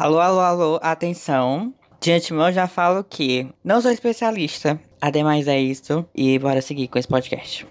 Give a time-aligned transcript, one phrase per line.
[0.00, 1.74] Alô, alô, alô, atenção.
[2.00, 4.80] De antemão eu já falo que não sou especialista.
[4.98, 6.06] Ademais é isso.
[6.14, 7.66] E bora seguir com esse podcast.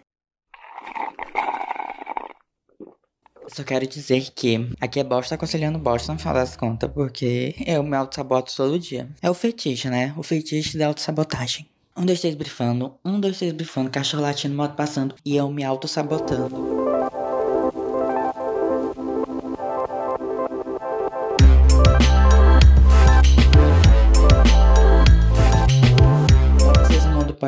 [3.48, 7.82] Só quero dizer que aqui é bosta aconselhando bosta, não fala das contas, porque eu
[7.82, 9.10] me auto-saboto todo dia.
[9.24, 10.14] É o fetiche, né?
[10.16, 11.68] O fetiche da auto-sabotagem.
[11.98, 15.64] Um, dois, três brifando, um, dois, três brifando, cachorro latindo, moto passando e eu me
[15.64, 16.69] auto-sabotando.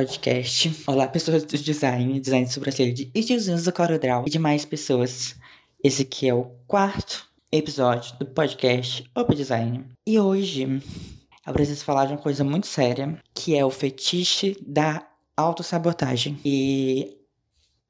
[0.01, 0.83] Podcast.
[0.87, 5.35] Olá, pessoas do design, design de sobrancelha de estilos do CorelDRAW e demais pessoas.
[5.83, 9.85] Esse aqui é o quarto episódio do podcast Open Design.
[10.07, 10.81] E hoje
[11.45, 16.39] eu preciso falar de uma coisa muito séria, que é o fetiche da autossabotagem.
[16.43, 17.15] E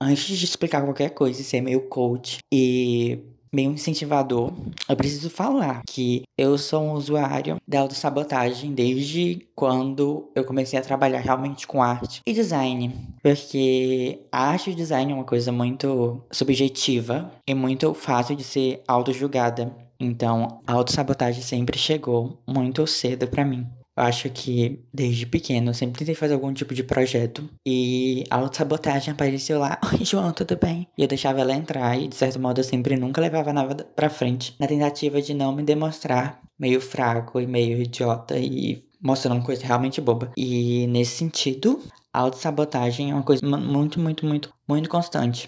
[0.01, 3.19] antes de explicar qualquer coisa, ser meio coach e
[3.53, 4.53] meio incentivador,
[4.87, 10.81] eu preciso falar que eu sou um usuário da autossabotagem desde quando eu comecei a
[10.81, 12.93] trabalhar realmente com arte e design.
[13.21, 19.75] Porque arte e design é uma coisa muito subjetiva e muito fácil de ser auto-julgada.
[19.99, 23.67] Então, a autossabotagem sempre chegou muito cedo para mim.
[24.01, 29.13] Acho que desde pequeno eu sempre tentei fazer algum tipo de projeto e a autossabotagem
[29.13, 29.79] apareceu lá.
[29.93, 30.87] Oi, João, tudo bem?
[30.97, 34.09] E eu deixava ela entrar e, de certo modo, eu sempre nunca levava nada pra
[34.09, 39.63] frente na tentativa de não me demonstrar meio fraco e meio idiota e mostrando coisa
[39.63, 40.31] realmente boba.
[40.35, 41.79] E nesse sentido,
[42.11, 45.47] a autossabotagem é uma coisa muito, muito, muito, muito constante.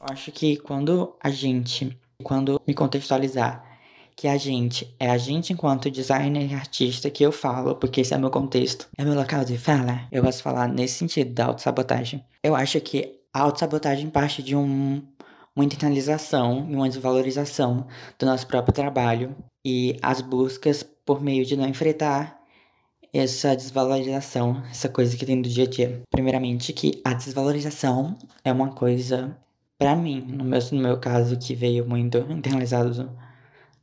[0.00, 3.71] Eu acho que quando a gente, quando me contextualizar
[4.16, 8.14] que a gente é a gente enquanto designer e artista que eu falo, porque esse
[8.14, 10.06] é meu contexto, é meu local de fala.
[10.10, 12.24] Eu posso falar nesse sentido da autossabotagem.
[12.42, 15.02] Eu acho que a autossabotagem parte de um,
[15.54, 17.86] uma internalização e uma desvalorização
[18.18, 22.40] do nosso próprio trabalho e as buscas por meio de não enfrentar
[23.12, 26.02] essa desvalorização, essa coisa que tem do dia a dia.
[26.10, 29.36] Primeiramente, que a desvalorização é uma coisa,
[29.78, 33.10] para mim, no meu, no meu caso, que veio muito internalizado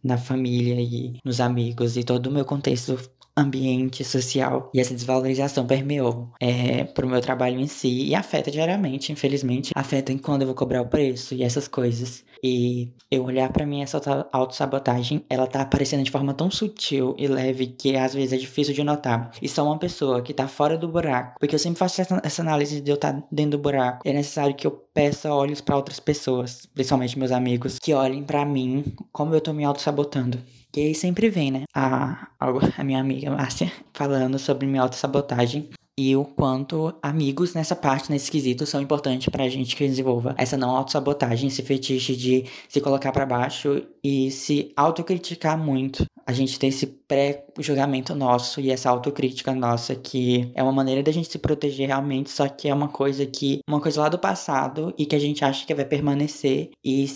[0.03, 2.97] na família e nos amigos e todo o meu contexto
[3.39, 9.11] ambiente social e essa desvalorização permeou é, pro meu trabalho em si e afeta diariamente,
[9.11, 12.23] infelizmente, afeta em quando eu vou cobrar o preço e essas coisas.
[12.43, 13.99] E eu olhar para mim essa
[14.31, 18.73] autossabotagem, ela tá aparecendo de forma tão sutil e leve que às vezes é difícil
[18.73, 19.31] de notar.
[19.41, 22.81] E só uma pessoa que tá fora do buraco, porque eu sempre faço essa, análise
[22.81, 25.99] de eu estar tá dentro do buraco, é necessário que eu peça olhos para outras
[25.99, 30.39] pessoas, principalmente meus amigos, que olhem para mim como eu tô me auto-sabotando.
[30.75, 31.63] E aí sempre vem, né?
[31.73, 38.09] A, a minha amiga Márcia falando sobre minha autossabotagem e o quanto amigos nessa parte,
[38.09, 42.79] nesse quesito, são importantes pra gente que desenvolva essa não autossabotagem, esse fetiche de se
[42.79, 46.05] colocar para baixo e se autocriticar muito.
[46.25, 51.11] A gente tem esse pré-julgamento nosso e essa autocrítica nossa que é uma maneira da
[51.11, 54.93] gente se proteger realmente, só que é uma coisa que uma coisa lá do passado
[54.97, 57.07] e que a gente acha que vai permanecer e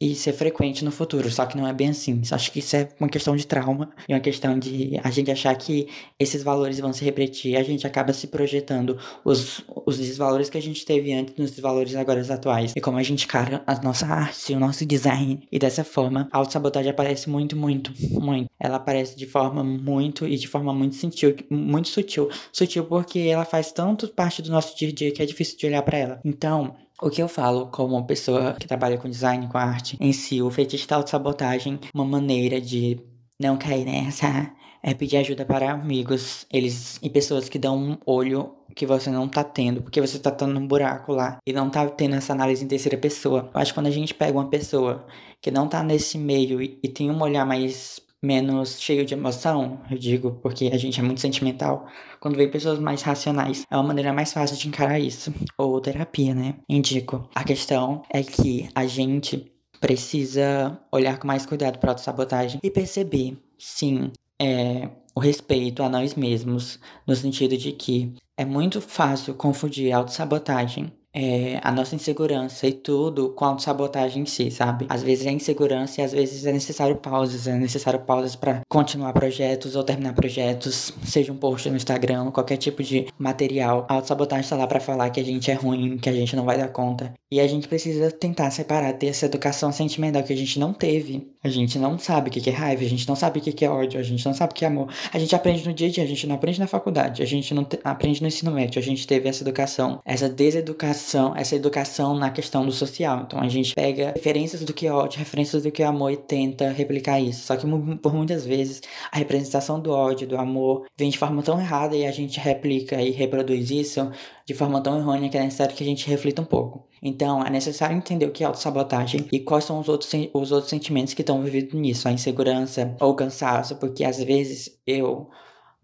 [0.00, 1.30] e ser frequente no futuro.
[1.30, 2.20] Só que não é bem assim.
[2.30, 5.54] Acho que isso é uma questão de trauma e uma questão de a gente achar
[5.56, 5.88] que
[6.18, 7.56] esses valores vão se repetir.
[7.56, 11.94] A gente acaba se projetando os, os desvalores que a gente teve antes nos desvalores
[11.94, 12.72] agora atuais.
[12.76, 15.46] E como a gente cara a nossa arte, o nosso design.
[15.50, 18.50] E dessa forma, a autossabotagem aparece muito, muito, muito.
[18.58, 22.28] Ela aparece de forma muito e de forma muito sutil, muito sutil.
[22.52, 25.66] Sutil porque ela faz tanto parte do nosso dia a dia que é difícil de
[25.66, 26.20] olhar para ela.
[26.24, 30.40] Então, o que eu falo como pessoa que trabalha com design, com arte, em si,
[30.40, 32.98] o fetiche da autossabotagem, uma maneira de
[33.38, 34.50] não cair nessa
[34.82, 39.28] é pedir ajuda para amigos, eles e pessoas que dão um olho que você não
[39.28, 42.64] tá tendo, porque você tá tendo um buraco lá e não tá tendo essa análise
[42.64, 43.50] em terceira pessoa.
[43.52, 45.04] Eu acho que quando a gente pega uma pessoa
[45.40, 49.80] que não tá nesse meio e, e tem um olhar mais menos cheio de emoção,
[49.88, 51.86] eu digo, porque a gente é muito sentimental.
[52.20, 55.32] Quando vê pessoas mais racionais, é uma maneira mais fácil de encarar isso.
[55.56, 56.56] Ou terapia, né?
[56.68, 57.28] Indico.
[57.34, 62.70] A questão é que a gente precisa olhar com mais cuidado para a autossabotagem e
[62.70, 64.10] perceber, sim,
[64.40, 70.92] é, o respeito a nós mesmos, no sentido de que é muito fácil confundir autossabotagem
[71.16, 74.84] é, a nossa insegurança e tudo com a sabotagem em si, sabe?
[74.90, 79.14] Às vezes é insegurança e às vezes é necessário pausas, é necessário pausas para continuar
[79.14, 83.86] projetos ou terminar projetos, seja um post no Instagram, qualquer tipo de material.
[83.88, 86.44] A autossabotagem está lá para falar que a gente é ruim, que a gente não
[86.44, 87.14] vai dar conta.
[87.30, 91.32] E a gente precisa tentar separar, ter essa educação sentimental que a gente não teve.
[91.42, 93.70] A gente não sabe o que é raiva, a gente não sabe o que é
[93.70, 94.92] ódio, a gente não sabe o que é amor.
[95.12, 97.54] A gente aprende no dia a dia, a gente não aprende na faculdade, a gente
[97.54, 98.78] não aprende no ensino médio.
[98.78, 103.22] A gente teve essa educação, essa deseducação educação, essa educação na questão do social.
[103.26, 106.16] Então a gente pega referências do que é ódio, referências do que é amor e
[106.16, 107.46] tenta replicar isso.
[107.46, 107.66] Só que
[108.02, 112.04] por muitas vezes a representação do ódio, do amor, vem de forma tão errada e
[112.04, 114.10] a gente replica e reproduz isso
[114.44, 116.86] de forma tão errônea que é necessário que a gente reflita um pouco.
[117.02, 120.70] Então, é necessário entender o que é autossabotagem e quais são os outros, os outros
[120.70, 125.28] sentimentos que estão envolvidos nisso, a insegurança ou o cansaço, porque às vezes eu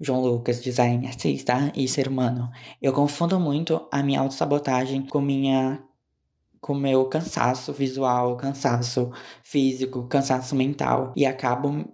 [0.03, 2.51] João Lucas, design artista e ser humano.
[2.83, 5.81] Eu confundo muito a minha autossabotagem com minha
[6.61, 9.11] com meu cansaço visual, cansaço
[9.43, 11.85] físico, cansaço mental e acabo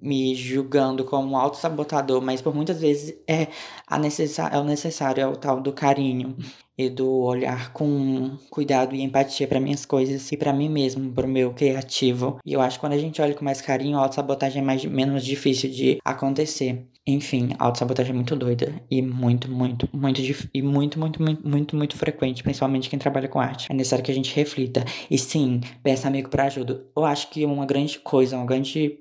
[0.00, 3.48] me julgando como um autossabotador, mas por muitas vezes é,
[3.86, 6.36] a necessa é o necessário, é o tal do carinho
[6.76, 11.26] e do olhar com cuidado e empatia para minhas coisas e para mim mesmo, para
[11.26, 12.38] o meu criativo.
[12.44, 14.84] E eu acho que quando a gente olha com mais carinho, a autossabotagem é mais,
[14.84, 16.86] menos difícil de acontecer.
[17.06, 20.20] Enfim, a autossabotagem é muito doida e muito, muito, muito
[20.54, 23.66] e muito, muito, muito, muito, muito frequente, principalmente quem trabalha com arte.
[23.70, 24.84] É necessário que a gente reflita.
[25.10, 26.84] E sim, peça amigo para ajuda.
[26.96, 28.98] Eu acho que uma grande coisa, uma grande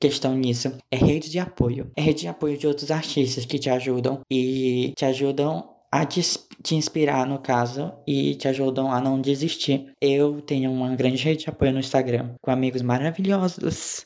[0.00, 1.90] questão nisso é rede de apoio.
[1.96, 6.20] É rede de apoio de outros artistas que te ajudam e te ajudam a te,
[6.66, 9.92] te inspirar, no caso, e te ajudam a não desistir.
[10.00, 14.04] Eu tenho uma grande rede de apoio no Instagram com amigos maravilhosos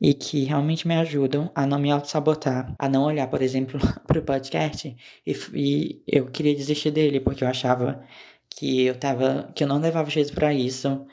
[0.00, 4.20] e que realmente me ajudam a não me auto-sabotar, a não olhar, por exemplo, para
[4.20, 4.96] o podcast
[5.26, 8.02] e, e, eu queria desistir dele porque eu achava
[8.48, 11.04] que eu tava, que eu não levava jeito para isso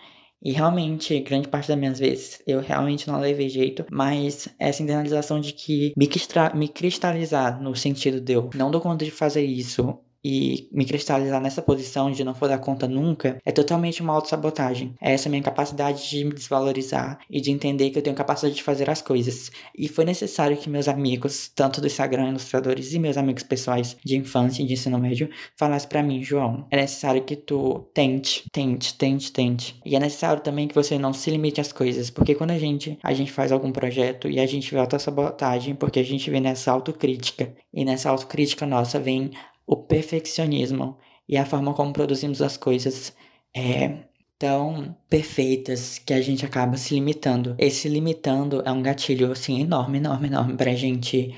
[0.42, 5.42] e realmente, grande parte das minhas vezes, eu realmente não levei jeito, mas essa internalização
[5.42, 6.08] de que me,
[6.54, 11.40] me cristalizar no sentido de eu não dou conta de fazer isso, e me cristalizar
[11.40, 14.96] nessa posição de não for dar conta nunca é totalmente uma autossabotagem.
[15.00, 18.64] É essa minha capacidade de me desvalorizar e de entender que eu tenho capacidade de
[18.64, 19.52] fazer as coisas.
[19.78, 24.18] E foi necessário que meus amigos, tanto do Instagram, ilustradores e meus amigos pessoais de
[24.18, 28.96] infância e de ensino médio, falassem para mim, João, é necessário que tu tente, tente,
[28.96, 29.80] tente, tente.
[29.86, 32.98] E é necessário também que você não se limite às coisas, porque quando a gente,
[33.04, 36.72] a gente faz algum projeto e a gente vê autossabotagem, porque a gente vê nessa
[36.72, 39.30] autocrítica, e nessa autocrítica nossa vem
[39.66, 40.98] o perfeccionismo
[41.28, 43.16] e a forma como produzimos as coisas
[43.56, 44.06] é
[44.38, 47.56] tão perfeitas que a gente acaba se limitando.
[47.58, 51.34] Esse limitando é um gatilho assim enorme, enorme, enorme pra gente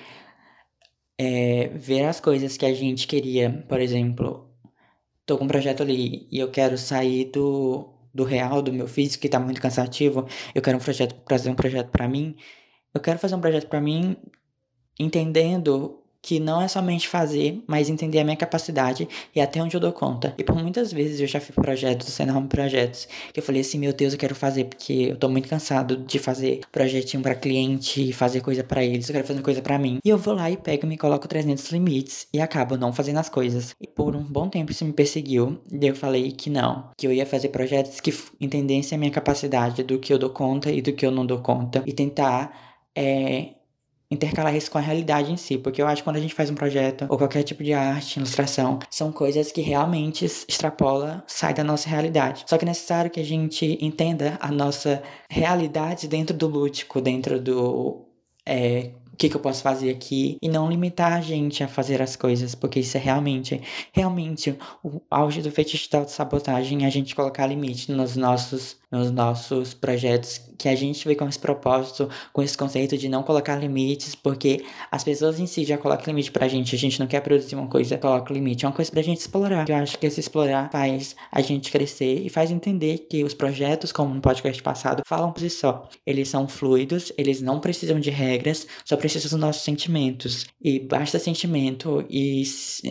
[1.18, 3.66] é, ver as coisas que a gente queria.
[3.68, 4.50] Por exemplo,
[5.26, 9.22] tô com um projeto ali e eu quero sair do, do real, do meu físico,
[9.22, 10.28] que tá muito cansativo.
[10.54, 12.36] Eu quero um projeto, fazer um projeto para mim.
[12.94, 14.18] Eu quero fazer um projeto para mim
[15.00, 19.80] entendendo que não é somente fazer, mas entender a minha capacidade e até onde eu
[19.80, 20.36] dou conta.
[20.38, 23.94] E por muitas vezes eu já fiz projetos, enormes projetos, que eu falei assim, meu
[23.94, 28.42] Deus, eu quero fazer porque eu tô muito cansado de fazer projetinho para cliente, fazer
[28.42, 30.00] coisa para eles, eu quero fazer coisa para mim.
[30.04, 33.20] E eu vou lá e pego e me coloco 300 limites e acabo não fazendo
[33.20, 33.74] as coisas.
[33.80, 37.14] E por um bom tempo isso me perseguiu, e eu falei que não, que eu
[37.14, 40.92] ia fazer projetos que entendessem a minha capacidade do que eu dou conta e do
[40.92, 42.52] que eu não dou conta e tentar
[42.94, 43.52] é,
[44.10, 46.50] intercalar isso com a realidade em si, porque eu acho que quando a gente faz
[46.50, 51.64] um projeto ou qualquer tipo de arte, ilustração, são coisas que realmente extrapola, sai da
[51.64, 52.44] nossa realidade.
[52.48, 57.40] Só que é necessário que a gente entenda a nossa realidade dentro do lúdico, dentro
[57.40, 58.06] do
[58.46, 62.02] é, o que, que, eu posso fazer aqui e não limitar a gente a fazer
[62.04, 63.60] as coisas, porque isso é realmente,
[63.92, 69.12] realmente o auge do fetiche da sabotagem é a gente colocar limite nos nossos nos
[69.12, 73.56] nossos projetos que a gente vê com esse propósito, com esse conceito de não colocar
[73.56, 77.22] limites, porque as pessoas em si já colocam limite pra gente, a gente não quer
[77.22, 79.70] produzir uma coisa, coloca limite, é uma coisa pra gente explorar.
[79.70, 83.92] Eu acho que esse explorar faz a gente crescer e faz entender que os projetos,
[83.92, 85.88] como no podcast passado, falam por si só.
[86.06, 90.48] Eles são fluidos, eles não precisam de regras, só precisam dos nossos sentimentos.
[90.62, 92.42] E basta sentimento e,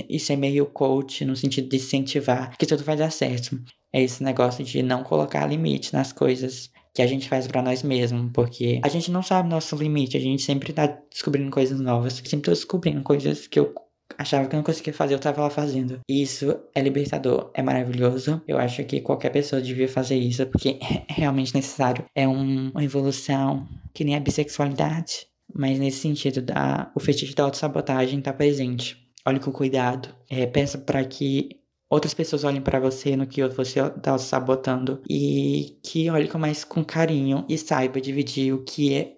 [0.09, 3.59] e ser meio coach no sentido de incentivar que tudo vai dar certo
[3.93, 7.83] é esse negócio de não colocar limite nas coisas que a gente faz para nós
[7.83, 12.15] mesmos, porque a gente não sabe nosso limite, a gente sempre tá descobrindo coisas novas,
[12.15, 13.75] sempre tô descobrindo coisas que eu
[14.17, 16.01] achava que eu não conseguia fazer, eu tava lá fazendo.
[16.09, 18.41] Isso é libertador, é maravilhoso.
[18.47, 22.05] Eu acho que qualquer pessoa devia fazer isso, porque é realmente necessário.
[22.15, 27.45] É um, uma evolução que nem a bissexualidade, mas nesse sentido, da, o fetiche da
[27.45, 28.97] autossabotagem tá presente.
[29.27, 30.15] Olhe com cuidado.
[30.31, 35.79] É, peça para que outras pessoas olhem para você no que você está sabotando e
[35.83, 39.17] que olhe com mais com carinho e saiba dividir o que é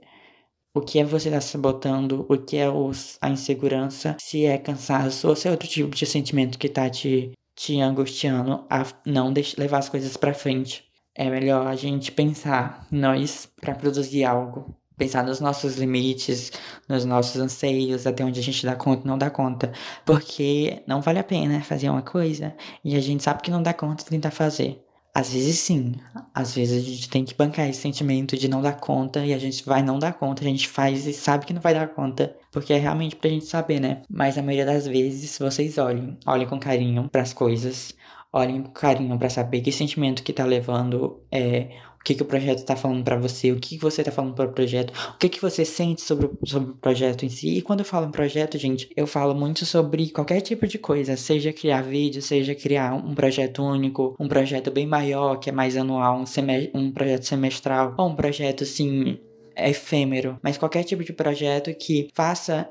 [0.75, 4.57] o que é você estar tá sabotando, o que é os, a insegurança, se é
[4.57, 9.33] cansaço ou se é outro tipo de sentimento que tá te, te angustiando a não
[9.57, 10.85] levar as coisas para frente.
[11.17, 16.53] É melhor a gente pensar nós para produzir algo, pensar nos nossos limites,
[16.89, 19.73] nos nossos anseios, até onde a gente dá conta não dá conta.
[20.05, 23.73] Porque não vale a pena fazer uma coisa e a gente sabe que não dá
[23.73, 24.85] conta de tentar fazer.
[25.15, 25.95] Às vezes sim,
[26.35, 29.39] às vezes a gente tem que bancar esse sentimento de não dar conta e a
[29.39, 32.37] gente vai não dar conta, a gente faz e sabe que não vai dar conta,
[32.53, 34.03] porque é realmente pra gente saber, né?
[34.09, 37.97] Mas a maioria das vezes vocês olhem, olhem com carinho para as coisas,
[38.33, 42.27] olhem com carinho para saber que sentimento que tá levando é o que, que o
[42.27, 45.19] projeto está falando para você, o que, que você está falando para o projeto, o
[45.19, 47.59] que, que você sente sobre, sobre o projeto em si.
[47.59, 51.17] E quando eu falo em projeto, gente, eu falo muito sobre qualquer tipo de coisa,
[51.17, 55.77] seja criar vídeo, seja criar um projeto único, um projeto bem maior, que é mais
[55.77, 56.25] anual, um,
[56.79, 59.19] um projeto semestral, ou um projeto assim
[59.57, 62.71] efêmero, mas qualquer tipo de projeto que faça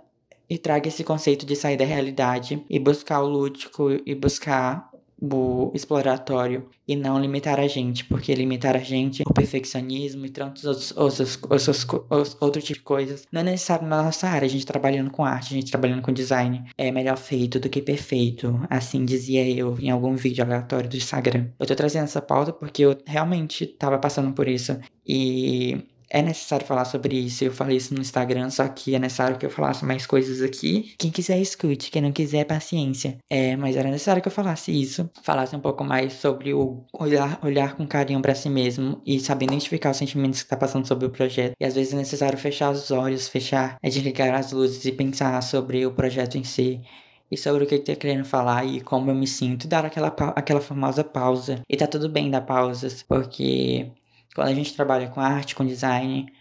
[0.49, 4.86] e traga esse conceito de sair da realidade e buscar o lúdico e buscar
[5.21, 10.63] o exploratório e não limitar a gente, porque limitar a gente, o perfeccionismo e tantos
[10.65, 14.49] outros, outros, outros, outros, outro tipo de coisas, não é necessário na nossa área, a
[14.49, 18.59] gente trabalhando com arte, a gente trabalhando com design, é melhor feito do que perfeito,
[18.69, 21.47] assim dizia eu em algum vídeo aleatório do Instagram.
[21.59, 26.65] Eu tô trazendo essa pauta porque eu realmente tava passando por isso e é necessário
[26.65, 27.43] falar sobre isso.
[27.43, 30.93] Eu falei isso no Instagram, só que é necessário que eu falasse mais coisas aqui.
[30.97, 31.91] Quem quiser, escute.
[31.91, 33.17] Quem não quiser, paciência.
[33.29, 35.09] É, mas era necessário que eu falasse isso.
[35.21, 39.45] Falasse um pouco mais sobre o olhar, olhar com carinho para si mesmo e saber
[39.45, 41.53] identificar os sentimentos que tá passando sobre o projeto.
[41.59, 45.41] E às vezes é necessário fechar os olhos, fechar, é desligar as luzes e pensar
[45.41, 46.81] sobre o projeto em si
[47.29, 50.07] e sobre o que eu tô querendo falar e como eu me sinto, dar aquela,
[50.35, 51.61] aquela famosa pausa.
[51.69, 53.91] E tá tudo bem dar pausas, porque
[54.37, 56.31] quando a gente trabalha com arte, com design,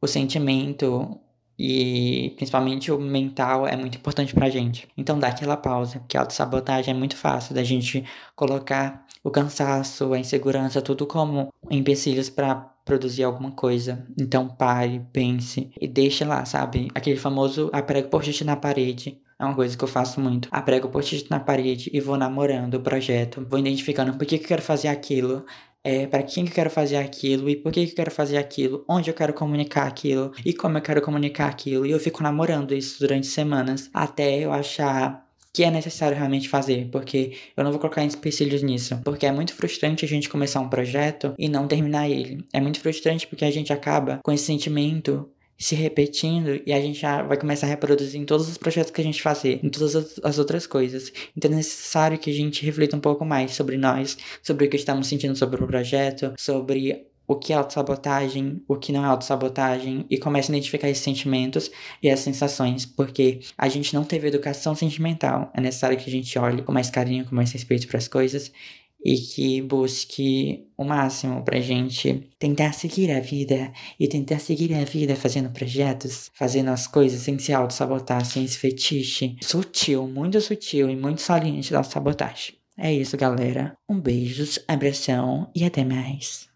[0.00, 1.16] o sentimento
[1.56, 4.88] e principalmente o mental é muito importante pra gente.
[4.98, 10.12] Então dá aquela pausa, porque a autossabotagem é muito fácil da gente colocar o cansaço,
[10.12, 14.04] a insegurança, tudo como empecilhos para produzir alguma coisa.
[14.18, 16.88] Então pare, pense e deixe lá, sabe?
[16.96, 19.22] Aquele famoso aprego post-it na parede.
[19.38, 20.48] É uma coisa que eu faço muito.
[20.50, 23.46] Aprego post-it na parede e vou namorando o projeto.
[23.48, 25.44] Vou identificando por que, que eu quero fazer aquilo
[25.84, 28.36] é, para quem que eu quero fazer aquilo e por que, que eu quero fazer
[28.36, 31.84] aquilo, onde eu quero comunicar aquilo e como eu quero comunicar aquilo.
[31.86, 36.88] E eu fico namorando isso durante semanas até eu achar que é necessário realmente fazer,
[36.90, 40.68] porque eu não vou colocar empecilhos nisso, porque é muito frustrante a gente começar um
[40.68, 42.42] projeto e não terminar ele.
[42.52, 45.28] É muito frustrante porque a gente acaba com esse sentimento
[45.62, 49.00] se repetindo e a gente já vai começar a reproduzir em todos os projetos que
[49.00, 51.12] a gente fazer, em todas as outras coisas.
[51.36, 54.76] Então é necessário que a gente reflita um pouco mais sobre nós, sobre o que
[54.76, 60.04] estamos sentindo sobre o projeto, sobre o que é autossabotagem, o que não é autossabotagem
[60.10, 61.70] e comece a identificar esses sentimentos
[62.02, 65.50] e as sensações, porque a gente não teve educação sentimental.
[65.54, 68.52] É necessário que a gente olhe com mais carinho, com mais respeito para as coisas
[69.04, 74.84] e que busque o máximo pra gente tentar seguir a vida e tentar seguir a
[74.84, 80.88] vida fazendo projetos, fazendo as coisas sem se auto-sabotar, sem esse fetiche sutil, muito sutil
[80.88, 82.54] e muito saliente da sabotagem.
[82.76, 83.76] É isso, galera.
[83.88, 86.48] Um beijo, abração e até mais.